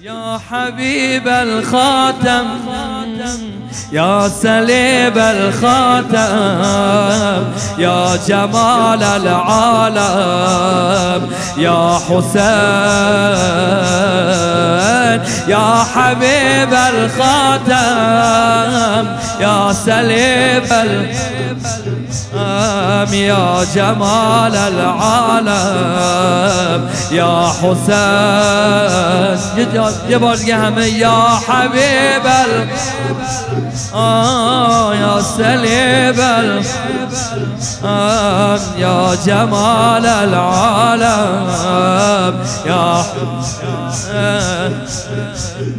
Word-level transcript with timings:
يا 0.00 0.38
حبيب 0.50 1.28
الخاتم 1.28 2.46
يا 3.92 4.28
سليب 4.28 5.18
الخاتم 5.18 6.14
يا 7.78 8.16
جمال 8.28 9.02
العالم 9.02 10.40
يا 11.58 11.98
حسين 11.98 12.34
يا 15.48 15.84
حبيب 15.94 16.74
الخاتم 16.74 17.74
يا 19.40 19.72
سليب 19.72 20.64
الخاتم 20.72 21.23
يا 23.12 23.64
جمال 23.74 24.56
العالم 24.56 26.00
يا 27.10 27.48
حسين. 27.62 29.38
یه 30.08 30.18
بار 30.18 30.36
دیگه 30.36 30.56
همه 30.56 30.88
یا 30.88 31.40
حبیب 31.48 32.26
یا 35.00 35.22
سلیب 35.36 36.18
یا 38.78 39.16
جمال 39.26 40.06
العالم. 40.06 41.46
يا 42.66 43.04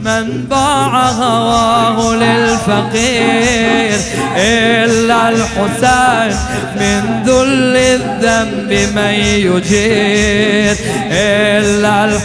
من 0.04 0.46
باع 0.50 1.10
هواه 1.10 2.16
للفقير 2.16 4.00
إلا 4.38 5.30
الحسين 5.30 6.38
من 6.80 7.24
ذل 7.26 7.76
الذنب 7.78 8.72
من 8.96 9.14
يجير. 9.24 10.76
إلا 11.12 12.20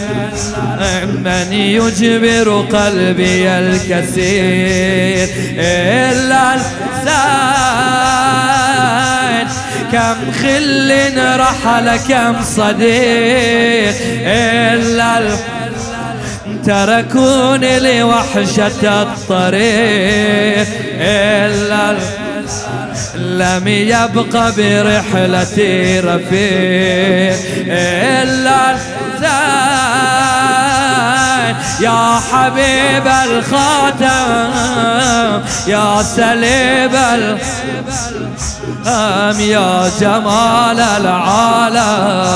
من 1.23 1.53
يجبر 1.53 2.47
قلبي 2.61 3.49
الكثير 3.49 5.27
إلا 5.57 6.00
كم 10.11 10.31
خل 10.31 10.91
رحل 11.39 11.97
كم 11.97 12.35
صديق. 12.43 13.95
إلا 14.25 15.37
تركوني 16.65 17.79
لوحشة 17.79 19.01
الطريق. 19.01 20.67
إلا 20.99 21.97
لم 23.15 23.67
يبق 23.67 24.49
برحلتي 24.57 25.99
رفيق. 25.99 27.35
إلا 27.67 28.75
يا 31.81 32.19
حبيب 32.31 33.07
الخاتم 33.07 34.61
يا 35.67 36.03
سليب 36.03 36.95
الخاتم. 36.95 38.50
يا 39.39 39.91
جمال 39.99 40.79
العالم 40.79 42.27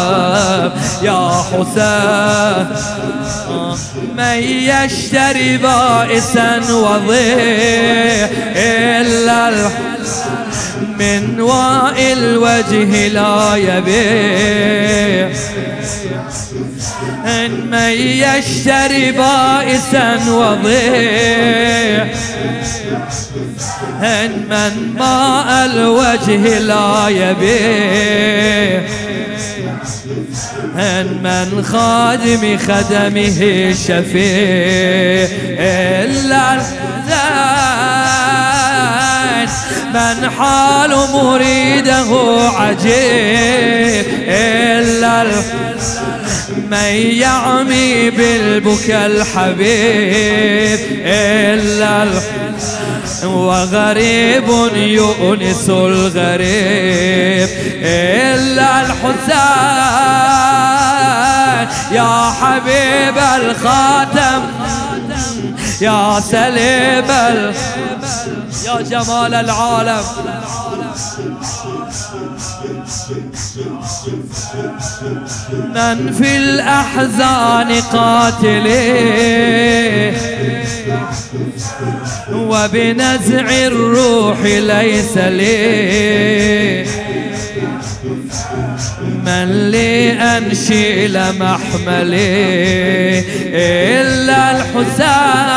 يا 1.02 1.44
حسين. 1.52 2.68
من 4.18 4.40
يشتري 4.44 5.58
بائسا 5.58 6.58
وضيع 6.72 8.30
إلا 8.56 9.52
من 11.00 11.42
واء 11.42 12.14
الوجه 12.14 13.08
لا 13.08 13.56
يبيع 13.56 15.30
إن 17.26 17.52
من 17.72 17.92
يشتري 18.00 19.12
بائسا 19.12 20.16
وضيع. 20.30 22.08
إن 24.02 24.32
من 24.50 24.94
ماء 25.00 25.66
الوجه 25.66 26.60
لا 26.60 27.08
يبيع. 27.10 28.82
إن 30.78 31.08
من 31.24 31.64
خادم 31.64 32.58
خدمه 32.58 33.40
شفيع. 33.88 35.28
إلا 36.06 36.62
من 39.94 40.30
حال 40.30 40.92
مريده 41.14 42.10
عجيب. 42.50 44.06
إلا 44.28 45.24
من 45.24 45.44
يعمي 46.74 48.10
بالبكى 48.10 49.06
الحبيب 49.06 50.80
إلا 51.06 52.04
وغريب 53.24 54.50
يؤنس 54.76 55.70
الغريب 55.70 57.50
إلا 57.82 58.82
الحسين. 58.82 59.46
يا 61.92 62.32
حبيب 62.42 63.18
الخاتم 63.18 64.25
يا 65.82 66.20
سليب 66.20 67.10
يا 68.66 68.82
جمال 68.82 69.34
العالم. 69.34 70.04
من 75.76 76.14
في 76.14 76.38
الأحزان 76.38 77.82
قاتلي 77.94 78.94
وبنزع 82.34 83.50
الروح 83.50 84.40
ليس 84.42 85.18
لي. 85.18 86.86
من 89.26 89.72
لي 89.72 90.12
أنشيل 90.14 91.20
محملي 91.40 92.36
إلا 94.02 94.52
الحسين 94.52 95.55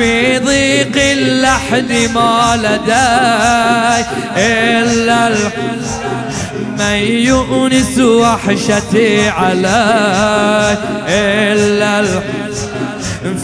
في 0.00 0.38
ضيق 0.38 0.92
اللحد 0.96 1.92
ما 2.14 2.56
لدي 2.56 4.04
إلا 4.36 5.28
من 6.78 6.96
يؤنس 7.02 7.98
وحشتي 7.98 9.28
علي 9.28 10.76
إلا 11.08 12.02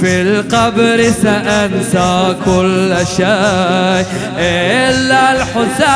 في 0.01 0.23
القبر 0.23 1.13
سأنسى 1.23 2.37
كل 2.45 2.97
شيء 3.17 4.07
إلا 4.39 5.33
الحسين 5.33 5.87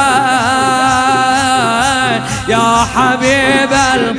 يا 2.48 2.84
حبيب 2.94 3.72
ال 3.94 4.16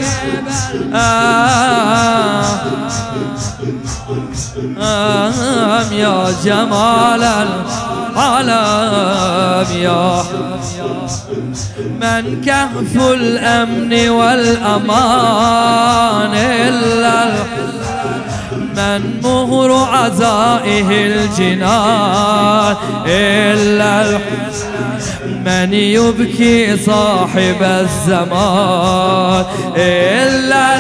آم 4.77 5.87
يا 5.91 6.33
جمال 6.43 7.23
العالم 8.17 9.71
يا 9.77 10.23
من 12.01 12.41
كهف 12.45 12.95
الأمن 13.13 14.09
والأمان 14.09 15.81
إلا 16.33 17.25
من 18.81 19.21
مهر 19.23 19.71
عزائه 19.71 20.87
الجنان 20.89 22.75
إلا 23.05 24.19
من 25.45 25.73
يبكي 25.73 26.77
صاحب 26.77 27.61
الزمان 27.61 29.45
إلا 29.75 30.77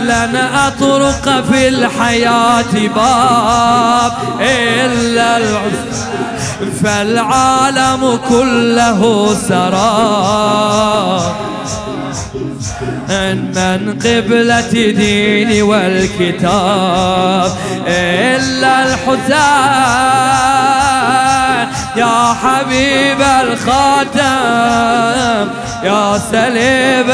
لن 0.00 0.36
أطرق 0.36 1.44
في 1.50 1.68
الحياة 1.68 2.72
باب 2.96 4.12
إلا 4.40 5.38
فالعالم 6.82 8.18
كله 8.28 9.34
سراب. 9.48 10.45
من 13.56 13.98
قبلة 14.04 14.70
ديني 14.72 15.62
والكتاب 15.62 17.50
إلا 17.86 18.82
الحسين. 18.82 19.36
يا 21.96 22.34
حبيب 22.42 23.20
الخاتم 23.20 24.26
يا 25.84 26.18
سليب 26.18 27.10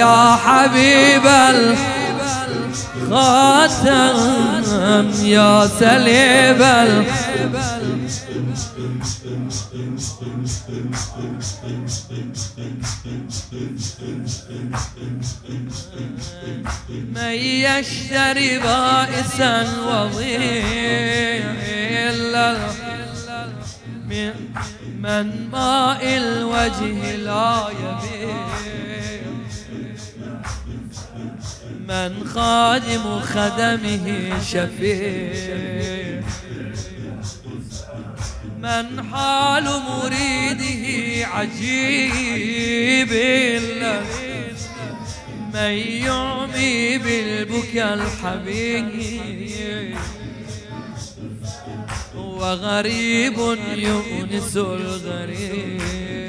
يا 0.00 0.36
حبيب 0.36 1.26
الخاتم 3.10 5.10
يا 5.22 5.66
سليب 5.66 6.62
من 17.14 17.34
يشتري 17.34 18.58
بائسا 18.58 19.66
وضيلا 19.86 21.50
من 24.98 25.50
ماء 25.52 26.02
الوجه 26.04 27.16
لا 27.16 27.68
يبيع. 27.70 28.46
من 31.88 32.12
خادم 32.34 33.20
خدمه 33.20 34.06
شفيع. 34.40 36.22
من 38.62 38.86
حال 39.12 39.64
مريده 39.64 40.84
عجيب 41.26 43.12
من 45.54 45.74
يعمي 46.06 46.98
بالبكى 46.98 47.94
الحبيب. 47.94 48.86
وغريب 52.40 53.38
يؤنس 53.76 54.56
الغريب. 54.56 56.19